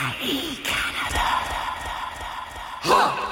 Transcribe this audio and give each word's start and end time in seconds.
Paris, 0.00 0.58
Canada. 0.64 1.26
Huh. 2.88 3.29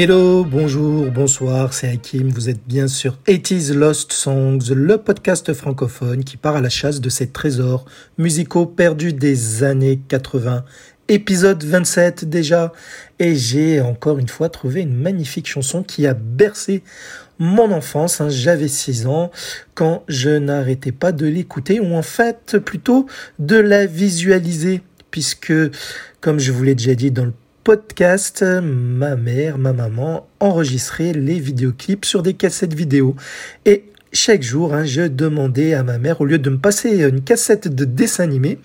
Hello, 0.00 0.44
bonjour, 0.44 1.10
bonsoir, 1.10 1.74
c'est 1.74 1.88
Hakim, 1.88 2.28
vous 2.28 2.48
êtes 2.48 2.64
bien 2.68 2.86
sur 2.86 3.18
80s 3.26 3.74
Lost 3.74 4.12
Songs, 4.12 4.60
le 4.70 4.96
podcast 4.98 5.52
francophone 5.52 6.22
qui 6.22 6.36
part 6.36 6.54
à 6.54 6.60
la 6.60 6.68
chasse 6.68 7.00
de 7.00 7.08
ces 7.08 7.30
trésors 7.30 7.84
musicaux 8.16 8.64
perdus 8.64 9.12
des 9.12 9.64
années 9.64 9.98
80. 10.06 10.64
Épisode 11.08 11.64
27 11.64 12.26
déjà, 12.26 12.72
et 13.18 13.34
j'ai 13.34 13.80
encore 13.80 14.20
une 14.20 14.28
fois 14.28 14.48
trouvé 14.48 14.82
une 14.82 14.94
magnifique 14.94 15.48
chanson 15.48 15.82
qui 15.82 16.06
a 16.06 16.14
bercé 16.14 16.84
mon 17.40 17.72
enfance, 17.72 18.20
hein. 18.20 18.28
j'avais 18.28 18.68
6 18.68 19.08
ans, 19.08 19.32
quand 19.74 20.04
je 20.06 20.30
n'arrêtais 20.30 20.92
pas 20.92 21.10
de 21.10 21.26
l'écouter, 21.26 21.80
ou 21.80 21.96
en 21.96 22.02
fait 22.02 22.56
plutôt 22.58 23.06
de 23.40 23.56
la 23.56 23.86
visualiser, 23.86 24.80
puisque, 25.10 25.52
comme 26.20 26.38
je 26.38 26.52
vous 26.52 26.62
l'ai 26.62 26.76
déjà 26.76 26.94
dit 26.94 27.10
dans 27.10 27.24
le 27.24 27.32
podcast, 27.68 28.42
ma 28.42 29.14
mère, 29.14 29.58
ma 29.58 29.74
maman 29.74 30.26
enregistrait 30.40 31.12
les 31.12 31.38
vidéoclips 31.38 32.06
sur 32.06 32.22
des 32.22 32.32
cassettes 32.32 32.72
vidéo. 32.72 33.14
Et 33.66 33.84
chaque 34.10 34.42
jour, 34.42 34.72
hein, 34.72 34.86
je 34.86 35.02
demandais 35.02 35.74
à 35.74 35.82
ma 35.82 35.98
mère, 35.98 36.22
au 36.22 36.24
lieu 36.24 36.38
de 36.38 36.48
me 36.48 36.56
passer 36.56 37.02
une 37.06 37.20
cassette 37.20 37.68
de 37.68 37.84
dessin 37.84 38.24
animé, 38.24 38.58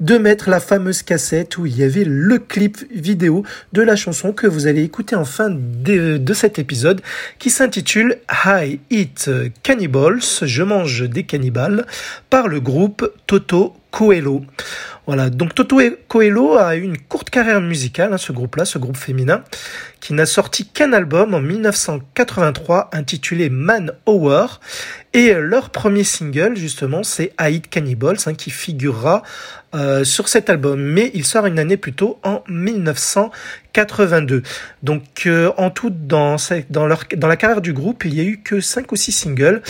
de 0.00 0.18
mettre 0.18 0.50
la 0.50 0.60
fameuse 0.60 1.02
cassette 1.02 1.58
où 1.58 1.66
il 1.66 1.76
y 1.76 1.82
avait 1.82 2.04
le 2.04 2.38
clip 2.38 2.78
vidéo 2.92 3.44
de 3.72 3.82
la 3.82 3.96
chanson 3.96 4.32
que 4.32 4.46
vous 4.46 4.66
allez 4.66 4.82
écouter 4.82 5.16
en 5.16 5.24
fin 5.24 5.50
de, 5.50 6.16
de 6.16 6.34
cet 6.34 6.58
épisode 6.58 7.00
qui 7.38 7.50
s'intitule 7.50 8.18
I 8.44 8.80
Eat 8.90 9.30
Cannibals, 9.62 10.20
je 10.42 10.62
mange 10.62 11.08
des 11.08 11.22
cannibales, 11.24 11.86
par 12.30 12.48
le 12.48 12.60
groupe 12.60 13.10
Toto 13.26 13.74
Coelho. 13.90 14.44
Voilà, 15.06 15.30
donc 15.30 15.54
Toto 15.54 15.80
Coelho 16.08 16.58
a 16.58 16.74
eu 16.74 16.82
une 16.82 16.98
courte 16.98 17.30
carrière 17.30 17.60
musicale, 17.60 18.12
hein, 18.12 18.18
ce 18.18 18.32
groupe-là, 18.32 18.64
ce 18.64 18.76
groupe 18.76 18.96
féminin, 18.96 19.44
qui 20.00 20.14
n'a 20.14 20.26
sorti 20.26 20.66
qu'un 20.66 20.92
album 20.92 21.32
en 21.32 21.40
1983 21.40 22.90
intitulé 22.92 23.48
Man 23.48 23.92
Hour. 24.04 24.60
Et 25.12 25.32
leur 25.32 25.70
premier 25.70 26.02
single, 26.02 26.56
justement, 26.56 27.04
c'est 27.04 27.32
Haït 27.38 27.68
Cannibals, 27.70 28.18
hein, 28.26 28.34
qui 28.34 28.50
figurera 28.50 29.22
euh, 29.74 30.04
sur 30.04 30.28
cet 30.28 30.48
album. 30.48 30.80
Mais 30.80 31.10
il 31.14 31.24
sort 31.24 31.46
une 31.46 31.58
année 31.58 31.76
plus 31.76 31.92
tôt, 31.92 32.20
en 32.22 32.44
1982. 32.48 34.42
Donc, 34.82 35.02
euh, 35.26 35.50
en 35.56 35.70
tout, 35.70 35.90
dans, 35.90 36.36
dans, 36.70 36.86
leur, 36.86 37.04
dans 37.16 37.28
la 37.28 37.36
carrière 37.36 37.60
du 37.60 37.72
groupe, 37.72 38.04
il 38.04 38.14
y 38.14 38.20
a 38.20 38.24
eu 38.24 38.40
que 38.42 38.60
5 38.60 38.90
ou 38.92 38.96
6 38.96 39.12
singles. 39.12 39.62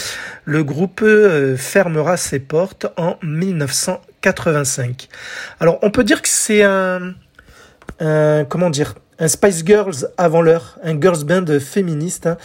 Le 0.45 0.63
groupe 0.65 1.01
euh, 1.03 1.57
fermera 1.57 2.17
ses 2.17 2.41
portes 2.41 2.87
en 2.97 3.17
1985. 3.23 5.09
Alors, 5.61 5.79
on 5.83 5.91
peut 5.91 6.05
dire 6.05 6.21
que 6.23 6.29
c'est 6.29 6.63
un, 6.63 7.15
un, 8.01 8.45
comment 8.45 8.71
dire, 8.71 8.95
un 9.19 9.29
Spice 9.29 9.65
Girls 9.65 10.09
avant 10.19 10.43
l'heure, 10.43 10.79
un 10.83 11.01
girls 11.01 11.25
band 11.25 11.47
féministe, 11.59 12.27
hein, 12.27 12.37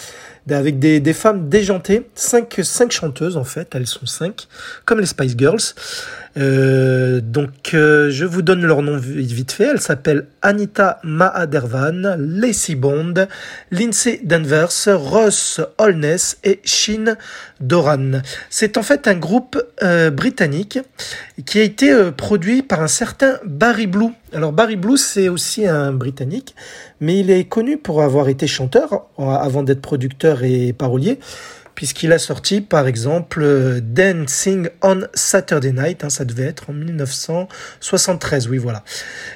avec 0.49 0.79
des, 0.79 1.13
femmes 1.13 1.49
déjantées, 1.49 2.07
cinq, 2.15 2.59
cinq 2.63 2.91
chanteuses 2.91 3.37
en 3.37 3.43
fait, 3.43 3.69
elles 3.75 3.87
sont 3.87 4.05
cinq, 4.05 4.47
comme 4.85 4.99
les 4.99 5.05
Spice 5.05 5.35
Girls. 5.37 5.59
Euh, 6.37 7.19
donc 7.21 7.73
euh, 7.73 8.09
je 8.09 8.23
vous 8.23 8.41
donne 8.41 8.65
leur 8.65 8.81
nom 8.81 8.95
vite 8.97 9.51
fait, 9.51 9.65
elles 9.65 9.81
s'appellent 9.81 10.27
Anita 10.41 10.99
Mahadervan, 11.03 12.15
Lacey 12.17 12.75
Bond, 12.75 13.27
Lindsay 13.69 14.21
Danvers, 14.23 14.71
Ross 14.87 15.59
Holness 15.77 16.37
et 16.45 16.61
Shin 16.63 17.17
Doran. 17.59 18.21
C'est 18.49 18.77
en 18.77 18.83
fait 18.83 19.09
un 19.09 19.15
groupe 19.15 19.61
euh, 19.83 20.09
britannique 20.09 20.79
qui 21.45 21.59
a 21.59 21.63
été 21.63 21.93
produit 22.15 22.63
par 22.63 22.81
un 22.81 22.87
certain 22.87 23.37
Barry 23.45 23.87
Blue. 23.87 24.13
Alors 24.33 24.53
Barry 24.53 24.77
Blue 24.77 24.97
c'est 24.97 25.27
aussi 25.27 25.67
un 25.67 25.91
britannique, 25.91 26.55
mais 27.01 27.19
il 27.19 27.29
est 27.31 27.43
connu 27.43 27.77
pour 27.77 28.01
avoir 28.01 28.29
été 28.29 28.47
chanteur 28.47 29.07
avant 29.17 29.63
d'être 29.63 29.81
producteur 29.81 30.43
et 30.43 30.71
parolier 30.71 31.19
puisqu'il 31.81 32.13
a 32.13 32.19
sorti 32.19 32.61
par 32.61 32.85
exemple 32.85 33.81
Dancing 33.81 34.69
on 34.83 34.99
Saturday 35.15 35.71
Night, 35.71 36.03
hein, 36.03 36.11
ça 36.11 36.25
devait 36.25 36.43
être 36.43 36.69
en 36.69 36.73
1973, 36.73 38.49
oui 38.49 38.59
voilà. 38.59 38.83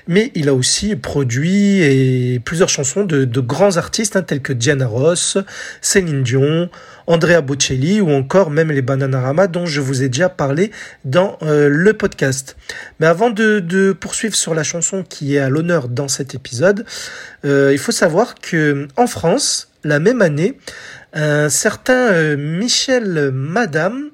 Mais 0.08 0.32
il 0.36 0.48
a 0.48 0.54
aussi 0.54 0.96
produit 0.96 1.82
et 1.82 2.40
plusieurs 2.46 2.70
chansons 2.70 3.04
de, 3.04 3.26
grands 3.40 3.78
artistes 3.78 4.16
hein, 4.16 4.22
tels 4.22 4.44
que 4.44 4.54
Diana 4.54 4.86
Ross, 4.86 5.40
Céline 5.82 6.22
Dion, 6.22 6.70
Andrea 7.08 7.42
Bocelli 7.42 8.00
ou 8.00 8.12
encore 8.12 8.52
même 8.52 8.72
les 8.72 8.84
Bananarama 8.84 9.48
dont 9.48 9.66
je 9.66 9.82
vous 9.82 10.04
ai 10.04 10.10
déjà 10.10 10.30
parlé 10.30 10.70
dans 11.04 11.40
euh, 11.42 11.68
le 11.68 11.94
podcast. 11.94 12.58
Mais 13.00 13.08
avant 13.08 13.32
de, 13.32 13.60
de, 13.60 13.92
poursuivre 13.92 14.36
sur 14.36 14.54
la 14.54 14.62
chanson 14.62 15.02
qui 15.02 15.36
est 15.36 15.40
à 15.40 15.50
l'honneur 15.50 15.90
dans 15.90 16.08
cet 16.08 16.36
épisode, 16.36 16.86
euh, 17.44 17.72
il 17.74 17.80
faut 17.80 17.92
savoir 17.92 18.36
que 18.36 18.88
en 18.98 19.08
France, 19.08 19.72
la 19.84 20.00
même 20.00 20.22
année, 20.22 20.58
un 21.16 21.50
certain 21.50 22.12
euh, 22.12 22.36
Michel 22.38 23.32
Madame 23.34 24.10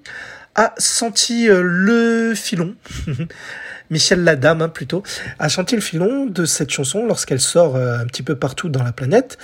a 0.56 0.74
senti 0.78 1.50
euh, 1.50 1.62
le 1.64 2.34
filon. 2.36 2.76
Michel 3.90 4.24
Ladame 4.24 4.62
hein, 4.62 4.70
plutôt, 4.70 5.04
a 5.40 5.50
senti 5.50 5.76
le 5.76 5.82
filon 5.82 6.26
de 6.26 6.46
cette 6.46 6.70
chanson 6.70 7.06
lorsqu'elle 7.06 7.42
sort 7.42 7.76
euh, 7.76 7.98
un 7.98 8.06
petit 8.06 8.24
peu 8.24 8.36
partout 8.36 8.70
dans 8.70 8.84
la 8.84 8.94
planète. 8.94 9.38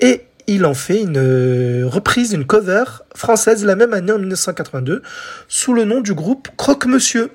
Et 0.00 0.26
il 0.46 0.66
en 0.66 0.74
fait 0.74 1.00
une 1.00 1.84
reprise, 1.84 2.32
une 2.32 2.44
cover 2.44 2.84
française 3.14 3.64
la 3.64 3.76
même 3.76 3.94
année 3.94 4.12
en 4.12 4.18
1982 4.18 5.00
sous 5.48 5.72
le 5.72 5.84
nom 5.84 6.02
du 6.02 6.12
groupe 6.12 6.48
Croque 6.58 6.84
Monsieur 6.84 7.30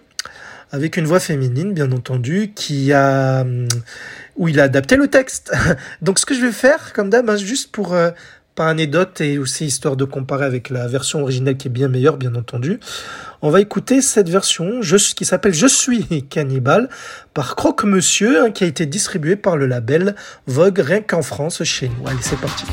avec 0.71 0.97
une 0.97 1.05
voix 1.05 1.19
féminine 1.19 1.73
bien 1.73 1.91
entendu 1.91 2.51
qui 2.53 2.93
a 2.93 3.43
où 4.35 4.47
il 4.47 4.59
a 4.59 4.63
adapté 4.63 4.95
le 4.95 5.07
texte. 5.07 5.51
Donc 6.03 6.19
ce 6.19 6.25
que 6.27 6.35
je 6.35 6.41
vais 6.41 6.51
faire 6.51 6.93
comme 6.93 7.09
d'hab 7.09 7.27
hein, 7.27 7.35
juste 7.35 7.71
pour 7.71 7.95
par 8.59 8.67
anecdote 8.67 9.21
et 9.21 9.37
aussi 9.37 9.67
histoire 9.67 9.95
de 9.95 10.03
comparer 10.03 10.43
avec 10.43 10.69
la 10.69 10.85
version 10.85 11.21
originale 11.21 11.55
qui 11.55 11.69
est 11.69 11.71
bien 11.71 11.87
meilleure, 11.87 12.17
bien 12.17 12.35
entendu. 12.35 12.81
On 13.41 13.51
va 13.51 13.61
écouter 13.61 14.01
cette 14.01 14.27
version 14.27 14.81
qui 15.15 15.23
s'appelle 15.23 15.53
Je 15.53 15.65
suis 15.65 16.27
cannibale 16.27 16.89
par 17.33 17.55
Croque 17.55 17.85
Monsieur, 17.85 18.43
hein, 18.43 18.51
qui 18.51 18.65
a 18.65 18.67
été 18.67 18.85
distribué 18.85 19.37
par 19.37 19.55
le 19.55 19.65
label 19.65 20.13
Vogue 20.45 20.79
rien 20.79 20.99
qu'en 20.99 21.21
France 21.21 21.63
chez 21.63 21.87
nous. 21.87 22.05
Allez, 22.05 22.19
c'est 22.19 22.37
parti. 22.37 22.65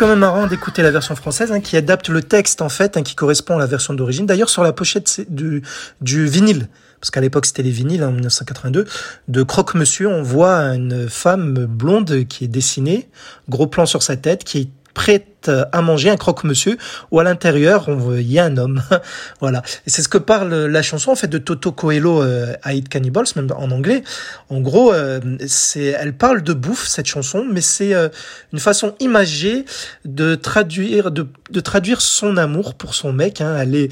Quand 0.00 0.08
même 0.08 0.20
marrant 0.20 0.46
d'écouter 0.46 0.80
la 0.80 0.90
version 0.90 1.14
française 1.14 1.52
hein, 1.52 1.60
qui 1.60 1.76
adapte 1.76 2.08
le 2.08 2.22
texte 2.22 2.62
en 2.62 2.70
fait, 2.70 2.96
hein, 2.96 3.02
qui 3.02 3.14
correspond 3.14 3.56
à 3.56 3.58
la 3.58 3.66
version 3.66 3.92
d'origine. 3.92 4.24
D'ailleurs, 4.24 4.48
sur 4.48 4.62
la 4.62 4.72
pochette 4.72 5.26
du, 5.28 5.62
du 6.00 6.26
vinyle, 6.26 6.68
parce 7.00 7.10
qu'à 7.10 7.20
l'époque 7.20 7.44
c'était 7.44 7.62
les 7.62 7.70
vinyles 7.70 8.02
en 8.04 8.10
1982, 8.10 8.86
de 9.28 9.42
Croque 9.42 9.74
Monsieur, 9.74 10.08
on 10.08 10.22
voit 10.22 10.56
une 10.74 11.06
femme 11.10 11.66
blonde 11.66 12.24
qui 12.28 12.44
est 12.44 12.48
dessinée, 12.48 13.10
gros 13.50 13.66
plan 13.66 13.84
sur 13.84 14.02
sa 14.02 14.16
tête, 14.16 14.42
qui 14.42 14.58
est 14.58 14.68
prête 14.94 15.50
à 15.72 15.80
manger 15.80 16.10
un 16.10 16.16
croque-monsieur 16.16 16.76
où 17.10 17.18
à 17.18 17.24
l'intérieur 17.24 17.86
il 17.88 18.30
y 18.30 18.38
a 18.38 18.44
un 18.44 18.56
homme. 18.56 18.82
voilà. 19.40 19.62
Et 19.86 19.90
c'est 19.90 20.02
ce 20.02 20.08
que 20.08 20.18
parle 20.18 20.54
la 20.66 20.82
chanson 20.82 21.12
en 21.12 21.16
fait 21.16 21.28
de 21.28 21.38
Toto 21.38 21.72
Coelho 21.72 22.22
euh, 22.22 22.54
Eat 22.66 22.88
Cannibals 22.88 23.26
même 23.36 23.48
en 23.56 23.70
anglais. 23.70 24.02
En 24.50 24.60
gros, 24.60 24.92
euh, 24.92 25.20
c'est 25.46 25.84
elle 25.84 26.14
parle 26.14 26.42
de 26.42 26.52
bouffe 26.52 26.86
cette 26.86 27.06
chanson, 27.06 27.46
mais 27.50 27.60
c'est 27.60 27.94
euh, 27.94 28.08
une 28.52 28.58
façon 28.58 28.94
imagée 29.00 29.64
de 30.04 30.34
traduire 30.34 31.10
de, 31.10 31.26
de, 31.50 31.60
traduire 31.60 32.00
son 32.00 32.36
amour 32.36 32.74
pour 32.74 32.94
son 32.94 33.12
mec. 33.12 33.40
Hein. 33.40 33.56
Elle 33.58 33.74
est 33.74 33.90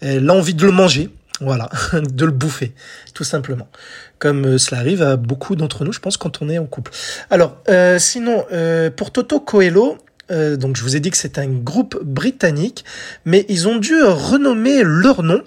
elle 0.00 0.28
a 0.28 0.34
envie 0.34 0.54
de 0.54 0.64
le 0.64 0.72
manger. 0.72 1.10
Voilà, 1.40 1.70
de 1.94 2.24
le 2.26 2.32
bouffer, 2.32 2.74
tout 3.14 3.24
simplement. 3.24 3.68
Comme 4.18 4.44
euh, 4.44 4.58
cela 4.58 4.80
arrive 4.80 5.02
à 5.02 5.16
beaucoup 5.16 5.56
d'entre 5.56 5.84
nous, 5.84 5.92
je 5.92 6.00
pense, 6.00 6.18
quand 6.18 6.42
on 6.42 6.50
est 6.50 6.58
en 6.58 6.66
couple. 6.66 6.92
Alors, 7.30 7.56
euh, 7.70 7.98
sinon, 7.98 8.44
euh, 8.52 8.90
pour 8.90 9.10
Toto 9.10 9.40
Coelho, 9.40 9.96
donc 10.30 10.76
je 10.76 10.82
vous 10.82 10.96
ai 10.96 11.00
dit 11.00 11.10
que 11.10 11.16
c'est 11.16 11.38
un 11.38 11.48
groupe 11.48 11.98
britannique, 12.02 12.84
mais 13.24 13.44
ils 13.48 13.68
ont 13.68 13.76
dû 13.76 14.02
renommer 14.02 14.82
leur 14.84 15.22
nom 15.22 15.42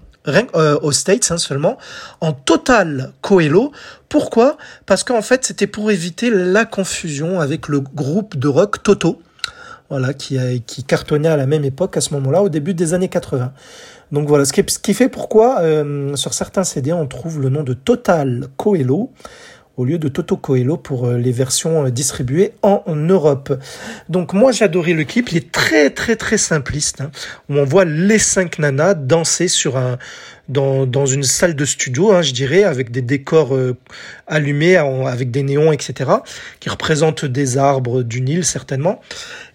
aux 0.81 0.91
States 0.91 1.31
hein, 1.31 1.37
seulement, 1.37 1.77
en 2.21 2.31
Total 2.31 3.11
Coelho. 3.21 3.71
Pourquoi? 4.09 4.57
Parce 4.85 5.03
qu'en 5.03 5.21
fait, 5.21 5.45
c'était 5.45 5.67
pour 5.67 5.91
éviter 5.91 6.29
la 6.29 6.65
confusion 6.65 7.39
avec 7.39 7.67
le 7.67 7.81
groupe 7.81 8.37
de 8.37 8.47
rock 8.47 8.83
Toto, 8.83 9.21
voilà, 9.89 10.13
qui, 10.13 10.37
cartonnait 10.87 11.29
à 11.29 11.37
la 11.37 11.45
même 11.45 11.65
époque, 11.65 11.97
à 11.97 12.01
ce 12.01 12.13
moment-là, 12.15 12.41
au 12.41 12.49
début 12.49 12.73
des 12.73 12.93
années 12.93 13.09
80. 13.09 13.53
Donc 14.11 14.27
voilà, 14.27 14.45
ce 14.45 14.53
qui, 14.53 14.63
ce 14.67 14.79
qui 14.79 14.93
fait 14.93 15.09
pourquoi 15.09 15.61
euh, 15.61 16.15
sur 16.15 16.33
certains 16.33 16.63
CD 16.63 16.93
on 16.93 17.07
trouve 17.07 17.41
le 17.41 17.49
nom 17.49 17.63
de 17.63 17.73
Total 17.73 18.47
Coelho 18.57 19.11
au 19.75 19.85
lieu 19.85 19.97
de 19.97 20.07
Toto 20.07 20.37
Coelho 20.37 20.77
pour 20.77 21.07
euh, 21.07 21.17
les 21.17 21.31
versions 21.31 21.85
euh, 21.85 21.89
distribuées 21.89 22.53
en 22.61 22.83
Europe. 22.95 23.59
Donc 24.07 24.33
moi 24.33 24.51
j'adorais 24.51 24.93
le 24.93 25.03
clip, 25.03 25.31
il 25.31 25.37
est 25.37 25.51
très 25.51 25.89
très 25.89 26.15
très 26.15 26.37
simpliste, 26.37 27.01
hein, 27.01 27.11
où 27.49 27.57
on 27.57 27.65
voit 27.65 27.85
les 27.85 28.19
cinq 28.19 28.59
nanas 28.59 28.93
danser 28.93 29.47
sur 29.47 29.77
un 29.77 29.97
dans, 30.49 30.85
dans 30.85 31.05
une 31.05 31.23
salle 31.23 31.55
de 31.55 31.63
studio, 31.63 32.11
hein, 32.11 32.21
je 32.21 32.33
dirais, 32.33 32.63
avec 32.63 32.91
des 32.91 33.01
décors 33.01 33.55
euh, 33.55 33.77
allumés, 34.27 34.75
avec 34.75 35.31
des 35.31 35.41
néons, 35.41 35.71
etc., 35.71 36.11
qui 36.59 36.69
représentent 36.69 37.23
des 37.23 37.57
arbres 37.57 38.03
du 38.03 38.19
Nil 38.19 38.43
certainement. 38.43 38.99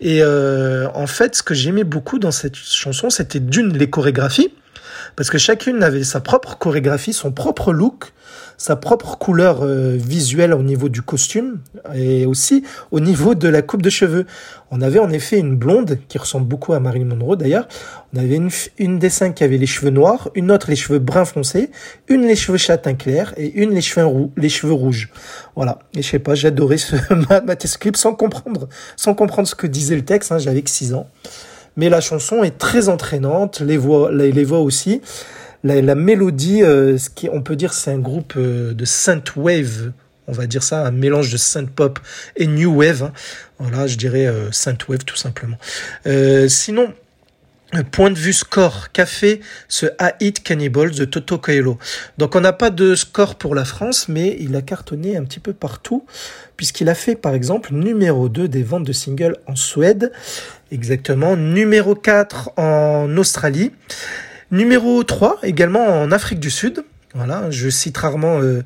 Et 0.01 0.23
en 0.25 1.07
fait, 1.07 1.35
ce 1.35 1.43
que 1.43 1.53
j'aimais 1.53 1.85
beaucoup 1.85 2.19
dans 2.19 2.31
cette 2.31 2.57
chanson, 2.57 3.11
c'était 3.11 3.41
d'une 3.41 3.77
les 3.77 3.91
chorégraphies, 3.91 4.51
parce 5.19 5.31
que 5.31 5.39
chacune 5.39 5.83
avait 5.83 6.05
sa 6.05 6.21
propre 6.21 6.57
chorégraphie, 6.59 7.13
son 7.13 7.33
propre 7.33 7.73
look 7.73 8.13
sa 8.59 8.75
propre 8.75 9.17
couleur 9.17 9.63
euh, 9.63 9.97
visuelle 9.97 10.53
au 10.53 10.63
niveau 10.63 10.89
du 10.89 11.01
costume 11.01 11.61
et 11.95 12.27
aussi 12.27 12.65
au 12.91 12.99
niveau 12.99 13.35
de 13.37 13.49
la 13.49 13.63
coupe 13.63 13.83
de 13.83 13.89
cheveux. 13.89 14.27
On 14.71 14.83
avait 14.83 14.99
en 14.99 15.11
effet 15.11 15.39
une 15.39 15.57
blonde 15.57 15.99
qui 16.09 16.19
ressemble 16.19 16.47
beaucoup 16.47 16.73
à 16.73 16.81
Marilyn 16.81 17.07
Monroe 17.07 17.37
d'ailleurs. 17.37 17.69
On 18.13 18.19
avait 18.19 18.35
une, 18.35 18.51
une 18.79 18.99
des 18.99 19.11
cinq 19.11 19.37
qui 19.37 19.45
avait 19.45 19.57
les 19.57 19.67
cheveux 19.67 19.91
noirs, 19.91 20.29
une 20.35 20.51
autre 20.51 20.69
les 20.69 20.77
cheveux 20.77 20.99
brun 20.99 21.25
foncé, 21.25 21.71
une 22.09 22.23
les 22.23 22.37
cheveux 22.37 22.59
châtain 22.59 22.95
clair 22.95 23.33
et 23.37 23.47
une 23.63 23.71
les 23.71 23.81
cheveux, 23.81 24.07
roux, 24.07 24.33
les 24.37 24.49
cheveux 24.49 24.73
rouges. 24.73 25.11
Voilà. 25.55 25.79
Et 25.95 26.03
je 26.03 26.09
sais 26.09 26.19
pas, 26.19 26.35
j'adorais 26.35 26.79
ce 26.79 26.97
ce 27.65 27.79
clip 27.79 27.97
sans 27.97 28.15
comprendre, 28.15 28.69
sans 28.97 29.15
comprendre 29.15 29.49
ce 29.49 29.55
que 29.55 29.67
disait 29.67 29.97
le 29.97 30.05
texte. 30.05 30.33
Hein, 30.33 30.39
J'avais 30.39 30.63
que 30.63 30.71
6 30.71 30.95
ans. 30.95 31.09
Mais 31.79 31.89
la 31.89 32.03
chanson 32.03 32.45
est 32.45 32.59
très 32.59 32.91
entraînante, 32.91 33.61
les 33.61 33.79
voix, 33.79 34.13
les 34.13 34.45
voix 34.45 34.61
aussi 34.61 35.01
la, 35.65 35.95
mélodie, 35.95 36.63
euh, 36.63 36.99
ce 36.99 37.11
qui, 37.11 37.29
on 37.31 37.43
peut 37.43 37.57
dire, 37.57 37.73
c'est 37.73 37.91
un 37.91 37.99
groupe 37.99 38.35
euh, 38.37 38.75
de 38.75 38.85
synth 38.85 39.37
wave. 39.37 39.93
On 40.27 40.33
va 40.33 40.47
dire 40.47 40.63
ça, 40.63 40.87
un 40.87 40.91
mélange 40.91 41.33
de 41.33 41.39
synth 41.39 41.71
pop 41.71 41.99
et 42.37 42.47
new 42.47 42.75
wave. 42.75 43.03
Hein. 43.03 43.13
Voilà, 43.59 43.87
je 43.87 43.97
dirais 43.97 44.27
euh, 44.27 44.53
synth 44.53 44.89
wave 44.89 45.05
tout 45.05 45.17
simplement. 45.17 45.57
sinon, 46.49 46.93
Point 47.93 48.11
de 48.11 48.19
vue 48.19 48.33
score, 48.33 48.93
qu'a 48.93 49.05
fait 49.05 49.41
ce 49.69 49.87
A 49.99 50.15
Hit 50.21 50.43
Cannibals 50.43 50.93
de 50.93 51.05
Toto 51.05 51.37
Coelho. 51.37 51.79
Donc 52.17 52.35
on 52.35 52.41
n'a 52.41 52.55
pas 52.55 52.71
de 52.71 52.95
score 52.95 53.35
pour 53.35 53.55
la 53.55 53.65
France, 53.65 54.09
mais 54.09 54.37
il 54.41 54.57
a 54.57 54.63
cartonné 54.63 55.17
un 55.17 55.25
petit 55.25 55.41
peu 55.41 55.53
partout, 55.53 56.07
puisqu'il 56.57 56.89
a 56.89 56.95
fait 56.95 57.15
par 57.15 57.35
exemple 57.35 57.75
numéro 57.75 58.31
2 58.31 58.49
des 58.49 58.63
ventes 58.63 58.85
de 58.85 58.93
singles 58.93 59.37
en 59.47 59.55
Suède, 59.55 60.13
exactement, 60.73 61.37
numéro 61.37 61.95
4 61.95 62.53
en 62.57 63.15
Australie, 63.19 63.73
Numéro 64.51 65.05
3, 65.05 65.41
également 65.43 65.87
en 65.87 66.11
Afrique 66.11 66.41
du 66.41 66.51
Sud. 66.51 66.83
Voilà, 67.15 67.51
je 67.51 67.69
cite 67.69 67.99
rarement 67.99 68.41
euh, 68.41 68.63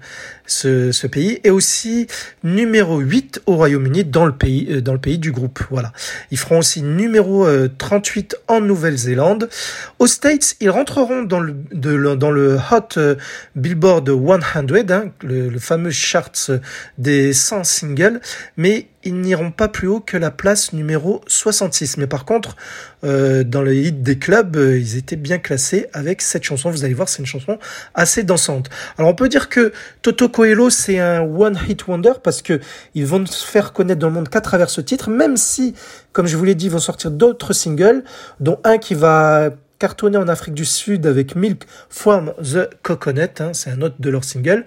ce, 0.46 0.92
ce, 0.92 1.06
pays. 1.06 1.40
Et 1.44 1.50
aussi 1.50 2.06
numéro 2.42 2.98
8 2.98 3.42
au 3.46 3.56
Royaume-Uni 3.56 4.04
dans 4.04 4.26
le 4.26 4.32
pays 4.32 4.68
euh, 4.70 4.80
dans 4.80 4.92
le 4.92 4.98
pays 4.98 5.18
du 5.18 5.32
groupe. 5.32 5.60
Voilà. 5.70 5.92
Ils 6.30 6.38
feront 6.38 6.58
aussi 6.58 6.82
numéro 6.82 7.46
38 7.78 8.34
euh, 8.34 8.54
en 8.54 8.60
Nouvelle-Zélande. 8.60 9.48
Aux 9.98 10.06
States, 10.06 10.56
ils 10.60 10.70
rentreront 10.70 11.22
dans 11.22 11.40
le 11.40 11.54
dans 11.72 12.30
le 12.30 12.58
Hot 12.70 13.16
Billboard 13.56 14.08
100, 14.08 14.90
hein, 14.90 15.04
le, 15.22 15.48
le 15.48 15.58
fameux 15.58 15.90
charts 15.90 16.50
des 16.98 17.32
100 17.32 17.64
singles, 17.64 18.20
mais 18.56 18.88
ils 19.04 19.20
n'iront 19.20 19.50
pas 19.50 19.68
plus 19.68 19.88
haut 19.88 20.00
que 20.00 20.16
la 20.16 20.30
place 20.30 20.72
numéro 20.72 21.22
66. 21.26 21.96
Mais 21.96 22.06
par 22.06 22.24
contre, 22.24 22.56
euh, 23.04 23.42
dans 23.42 23.62
le 23.62 23.74
hit 23.74 24.02
des 24.02 24.18
clubs, 24.18 24.56
euh, 24.56 24.78
ils 24.78 24.96
étaient 24.96 25.16
bien 25.16 25.38
classés 25.38 25.86
avec 25.92 26.22
cette 26.22 26.44
chanson. 26.44 26.70
Vous 26.70 26.84
allez 26.84 26.94
voir, 26.94 27.08
c'est 27.08 27.18
une 27.18 27.26
chanson 27.26 27.58
assez 27.94 28.22
dansante. 28.22 28.70
Alors 28.98 29.10
on 29.10 29.14
peut 29.14 29.28
dire 29.28 29.48
que 29.48 29.72
Toto 30.02 30.28
Coelho, 30.32 30.70
c'est 30.70 30.98
un 30.98 31.20
one 31.20 31.58
hit 31.68 31.86
wonder 31.86 32.12
parce 32.22 32.42
que 32.42 32.60
ils 32.94 33.06
vont 33.06 33.24
se 33.26 33.46
faire 33.46 33.72
connaître 33.72 34.00
dans 34.00 34.08
le 34.08 34.14
monde 34.14 34.28
qu'à 34.28 34.40
travers 34.40 34.70
ce 34.70 34.80
titre, 34.80 35.10
même 35.10 35.36
si, 35.36 35.74
comme 36.12 36.26
je 36.26 36.36
vous 36.36 36.44
l'ai 36.44 36.54
dit, 36.54 36.66
ils 36.66 36.72
vont 36.72 36.78
sortir 36.78 37.10
d'autres 37.10 37.52
singles, 37.52 38.02
dont 38.40 38.58
un 38.64 38.78
qui 38.78 38.94
va 38.94 39.50
cartonné 39.78 40.16
en 40.16 40.28
Afrique 40.28 40.54
du 40.54 40.64
Sud 40.64 41.08
avec 41.08 41.34
Milk 41.34 41.64
from 41.90 42.32
the 42.40 42.70
Coconut, 42.84 43.40
hein, 43.40 43.50
c'est 43.52 43.70
un 43.70 43.82
autre 43.82 43.96
de 43.98 44.10
leur 44.10 44.22
single. 44.22 44.64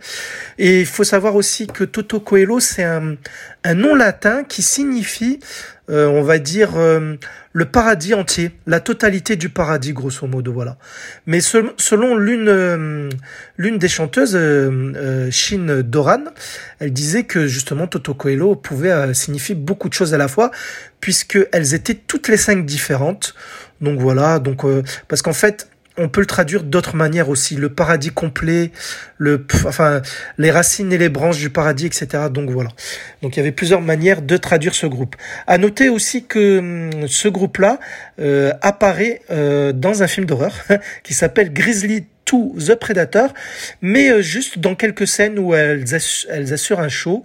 Et 0.57 0.81
il 0.81 0.85
faut 0.85 1.05
savoir 1.05 1.37
aussi 1.37 1.67
que 1.67 1.85
Toto 1.85 2.19
Coelho, 2.19 2.59
c'est 2.59 2.83
un 2.83 3.15
nom 3.73 3.95
latin 3.95 4.43
qui 4.43 4.61
signifie, 4.61 5.39
euh, 5.89 6.07
on 6.07 6.23
va 6.23 6.39
dire, 6.39 6.71
euh, 6.77 7.15
le 7.53 7.65
paradis 7.65 8.13
entier, 8.13 8.51
la 8.65 8.79
totalité 8.79 9.35
du 9.35 9.49
paradis, 9.49 9.93
grosso 9.93 10.27
modo, 10.27 10.51
voilà. 10.51 10.77
Mais 11.25 11.41
selon 11.41 12.17
l'une 12.17 12.49
euh, 12.49 13.09
l'une 13.57 13.77
des 13.77 13.87
chanteuses, 13.87 14.35
euh, 14.35 15.29
Shin 15.31 15.81
Doran, 15.83 16.23
elle 16.79 16.91
disait 16.91 17.23
que 17.23 17.47
justement 17.47 17.87
Toto 17.87 18.13
Coelho 18.13 18.55
pouvait 18.55 19.13
signifier 19.13 19.55
beaucoup 19.55 19.89
de 19.89 19.93
choses 19.93 20.13
à 20.13 20.17
la 20.17 20.27
fois, 20.27 20.51
puisqu'elles 20.99 21.73
étaient 21.73 21.93
toutes 21.93 22.27
les 22.27 22.37
cinq 22.37 22.65
différentes. 22.65 23.35
Donc 23.81 23.99
voilà, 23.99 24.39
donc 24.39 24.63
euh, 24.65 24.83
parce 25.07 25.21
qu'en 25.21 25.33
fait, 25.33 25.67
on 25.97 26.09
peut 26.09 26.21
le 26.21 26.27
traduire 26.27 26.63
d'autres 26.63 26.95
manières 26.95 27.29
aussi. 27.29 27.55
Le 27.55 27.69
paradis 27.69 28.11
complet, 28.11 28.71
le, 29.17 29.45
enfin, 29.65 30.01
les 30.37 30.51
racines 30.51 30.91
et 30.91 30.97
les 30.97 31.09
branches 31.09 31.39
du 31.39 31.49
paradis, 31.49 31.85
etc. 31.85 32.25
Donc 32.31 32.49
voilà. 32.49 32.69
Donc 33.21 33.35
il 33.35 33.39
y 33.39 33.41
avait 33.41 33.51
plusieurs 33.51 33.81
manières 33.81 34.21
de 34.21 34.37
traduire 34.37 34.75
ce 34.75 34.87
groupe. 34.87 35.15
À 35.47 35.57
noter 35.57 35.89
aussi 35.89 36.25
que 36.25 36.59
hum, 36.59 37.07
ce 37.07 37.27
groupe-là 37.27 37.79
euh, 38.19 38.51
apparaît 38.61 39.21
euh, 39.31 39.71
dans 39.71 40.03
un 40.03 40.07
film 40.07 40.25
d'horreur 40.25 40.53
qui 41.03 41.13
s'appelle 41.13 41.53
Grizzly 41.53 42.05
to 42.25 42.55
The 42.59 42.75
Predator, 42.75 43.33
mais 43.81 44.09
euh, 44.09 44.21
juste 44.21 44.59
dans 44.59 44.75
quelques 44.75 45.07
scènes 45.07 45.39
où 45.39 45.53
elles, 45.53 45.85
elles 46.29 46.53
assurent 46.53 46.79
un 46.79 46.89
show 46.89 47.23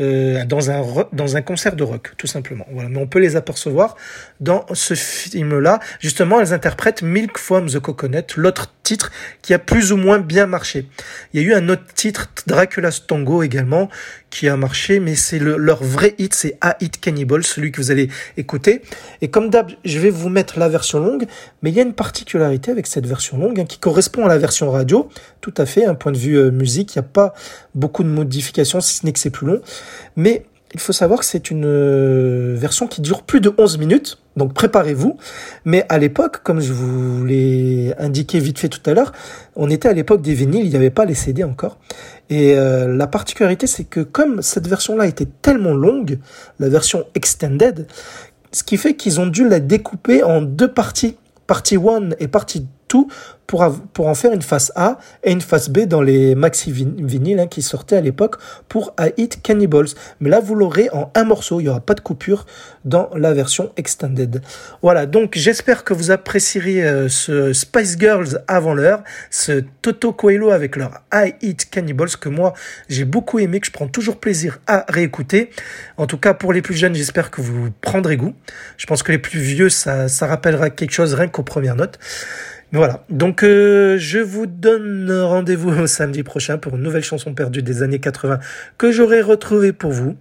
euh, 0.00 0.44
dans 0.46 0.70
un 0.70 0.82
dans 1.12 1.36
un 1.36 1.42
concert 1.42 1.76
de 1.76 1.84
rock, 1.84 2.12
tout 2.16 2.26
simplement. 2.26 2.66
Voilà, 2.72 2.88
mais 2.88 2.98
on 2.98 3.06
peut 3.06 3.18
les 3.18 3.36
apercevoir 3.36 3.96
dans 4.40 4.64
ce 4.72 4.94
film-là. 4.94 5.78
Justement, 6.00 6.40
elles 6.40 6.52
interprètent 6.52 7.02
Milk 7.02 7.38
from 7.38 7.68
the 7.68 7.78
Coconut, 7.78 8.24
l'autre 8.36 8.72
titre 8.82 9.12
qui 9.42 9.54
a 9.54 9.58
plus 9.58 9.92
ou 9.92 9.96
moins 9.96 10.18
bien 10.18 10.46
marché. 10.46 10.88
Il 11.32 11.40
y 11.40 11.44
a 11.44 11.46
eu 11.46 11.54
un 11.54 11.68
autre 11.68 11.84
titre, 11.94 12.30
Dracula's 12.46 13.06
Tango 13.06 13.42
également, 13.42 13.88
qui 14.30 14.48
a 14.48 14.56
marché, 14.56 15.00
mais 15.00 15.14
c'est 15.14 15.38
le, 15.38 15.56
leur 15.56 15.82
vrai 15.82 16.14
hit, 16.18 16.34
c'est 16.34 16.56
A 16.60 16.76
Hit 16.80 17.00
Cannibal, 17.00 17.44
celui 17.44 17.72
que 17.72 17.80
vous 17.80 17.90
allez 17.90 18.08
écouter. 18.36 18.82
Et 19.20 19.28
comme 19.28 19.50
d'hab, 19.50 19.70
je 19.84 19.98
vais 19.98 20.10
vous 20.10 20.28
mettre 20.28 20.58
la 20.58 20.68
version 20.68 21.00
longue, 21.00 21.26
mais 21.62 21.70
il 21.70 21.76
y 21.76 21.80
a 21.80 21.82
une 21.82 21.94
particularité 21.94 22.70
avec 22.70 22.86
cette 22.86 23.06
version 23.06 23.38
longue 23.38 23.60
hein, 23.60 23.64
qui 23.64 23.78
correspond 23.78 24.24
à 24.24 24.28
la 24.28 24.38
version 24.38 24.70
radio, 24.70 25.08
tout 25.40 25.54
à 25.56 25.66
fait, 25.66 25.84
un 25.84 25.94
point 25.94 26.12
de 26.12 26.18
vue 26.18 26.36
euh, 26.36 26.50
musique, 26.50 26.94
il 26.94 26.98
n'y 26.98 27.04
a 27.04 27.08
pas 27.08 27.34
beaucoup 27.74 28.02
de 28.02 28.08
modifications, 28.08 28.80
si 28.80 28.94
ce 28.94 29.06
n'est 29.06 29.12
que 29.12 29.18
c'est 29.18 29.30
plus 29.30 29.46
long. 29.46 29.60
Mais 30.16 30.44
il 30.72 30.80
faut 30.80 30.92
savoir 30.92 31.20
que 31.20 31.24
c'est 31.24 31.50
une 31.50 31.64
euh, 31.66 32.54
version 32.56 32.86
qui 32.86 33.00
dure 33.00 33.22
plus 33.22 33.40
de 33.40 33.52
11 33.58 33.78
minutes, 33.78 34.18
donc 34.36 34.54
préparez-vous. 34.54 35.16
Mais 35.64 35.84
à 35.88 35.98
l'époque, 35.98 36.42
comme 36.44 36.60
je 36.60 36.72
vous 36.72 37.24
l'ai 37.24 37.92
indiqué 37.98 38.38
vite 38.38 38.58
fait 38.58 38.68
tout 38.68 38.82
à 38.88 38.94
l'heure, 38.94 39.12
on 39.56 39.68
était 39.68 39.88
à 39.88 39.92
l'époque 39.92 40.22
des 40.22 40.34
vinyles, 40.34 40.64
il 40.64 40.70
n'y 40.70 40.76
avait 40.76 40.90
pas 40.90 41.04
les 41.04 41.14
CD 41.14 41.42
encore. 41.42 41.78
Et 42.28 42.54
euh, 42.56 42.96
la 42.96 43.08
particularité, 43.08 43.66
c'est 43.66 43.84
que 43.84 44.00
comme 44.00 44.42
cette 44.42 44.68
version-là 44.68 45.06
était 45.06 45.26
tellement 45.42 45.74
longue, 45.74 46.18
la 46.60 46.68
version 46.68 47.04
extended, 47.16 47.88
ce 48.52 48.62
qui 48.62 48.76
fait 48.76 48.94
qu'ils 48.94 49.20
ont 49.20 49.26
dû 49.26 49.48
la 49.48 49.58
découper 49.58 50.22
en 50.22 50.40
deux 50.40 50.72
parties, 50.72 51.16
partie 51.48 51.76
1 51.76 52.10
et 52.20 52.28
partie 52.28 52.66
pour, 53.50 54.06
en 54.06 54.14
faire 54.14 54.32
une 54.32 54.42
face 54.42 54.70
A 54.76 54.98
et 55.24 55.32
une 55.32 55.40
face 55.40 55.70
B 55.70 55.80
dans 55.80 56.02
les 56.02 56.36
maxi 56.36 56.70
vinyles 56.72 57.40
hein, 57.40 57.46
qui 57.48 57.62
sortaient 57.62 57.96
à 57.96 58.00
l'époque 58.00 58.36
pour 58.68 58.94
I 58.98 59.12
Eat 59.16 59.42
Cannibals. 59.42 59.88
Mais 60.20 60.30
là, 60.30 60.38
vous 60.38 60.54
l'aurez 60.54 60.88
en 60.92 61.10
un 61.16 61.24
morceau, 61.24 61.58
il 61.58 61.64
n'y 61.64 61.68
aura 61.68 61.80
pas 61.80 61.94
de 61.94 62.00
coupure 62.00 62.46
dans 62.84 63.10
la 63.16 63.32
version 63.32 63.72
extended. 63.76 64.40
Voilà, 64.82 65.06
donc 65.06 65.32
j'espère 65.34 65.82
que 65.82 65.92
vous 65.92 66.12
apprécierez 66.12 66.84
euh, 66.84 67.08
ce 67.08 67.52
Spice 67.52 67.96
Girls 67.98 68.42
avant 68.46 68.74
l'heure, 68.74 69.02
ce 69.30 69.64
Toto 69.82 70.12
Coelho 70.12 70.50
avec 70.50 70.76
leur 70.76 71.02
I 71.12 71.34
Eat 71.42 71.68
Cannibals 71.70 72.16
que 72.20 72.28
moi 72.28 72.52
j'ai 72.88 73.04
beaucoup 73.04 73.40
aimé, 73.40 73.58
que 73.58 73.66
je 73.66 73.72
prends 73.72 73.88
toujours 73.88 74.18
plaisir 74.18 74.60
à 74.68 74.84
réécouter. 74.88 75.50
En 75.96 76.06
tout 76.06 76.18
cas, 76.18 76.34
pour 76.34 76.52
les 76.52 76.62
plus 76.62 76.74
jeunes, 76.74 76.94
j'espère 76.94 77.32
que 77.32 77.40
vous 77.40 77.70
prendrez 77.80 78.16
goût. 78.16 78.34
Je 78.76 78.86
pense 78.86 79.02
que 79.02 79.10
les 79.10 79.18
plus 79.18 79.40
vieux, 79.40 79.70
ça, 79.70 80.06
ça 80.06 80.28
rappellera 80.28 80.70
quelque 80.70 80.92
chose 80.92 81.14
rien 81.14 81.26
qu'aux 81.26 81.42
premières 81.42 81.76
notes. 81.76 81.98
Voilà, 82.72 83.04
donc 83.10 83.42
euh, 83.42 83.98
je 83.98 84.20
vous 84.20 84.46
donne 84.46 85.10
rendez-vous 85.10 85.86
samedi 85.88 86.22
prochain 86.22 86.56
pour 86.56 86.76
une 86.76 86.82
nouvelle 86.82 87.02
chanson 87.02 87.34
perdue 87.34 87.62
des 87.62 87.82
années 87.82 87.98
80 87.98 88.38
que 88.78 88.92
j'aurai 88.92 89.22
retrouvée 89.22 89.72
pour 89.72 89.90
vous. 89.90 90.16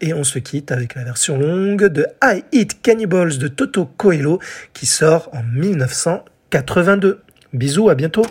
Et 0.00 0.14
on 0.14 0.24
se 0.24 0.38
quitte 0.38 0.72
avec 0.72 0.94
la 0.94 1.04
version 1.04 1.38
longue 1.38 1.84
de 1.88 2.06
I 2.22 2.42
Eat 2.52 2.80
Cannibals 2.80 3.36
de 3.36 3.48
Toto 3.48 3.84
Coelho 3.84 4.38
qui 4.72 4.86
sort 4.86 5.28
en 5.34 5.42
1982. 5.42 7.20
Bisous, 7.52 7.90
à 7.90 7.94
bientôt 7.94 8.24